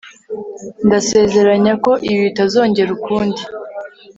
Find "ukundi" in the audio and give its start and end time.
2.97-3.41